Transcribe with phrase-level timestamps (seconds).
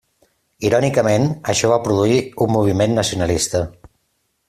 [0.69, 2.17] Irònicament, això va produir
[2.47, 3.67] un moviment nacionalista.